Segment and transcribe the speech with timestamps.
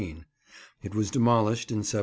[0.81, 1.99] It was demolished in 1799.